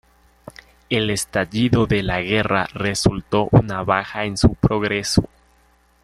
[0.89, 5.29] El estallido de la guerra resultó una baja en su progreso.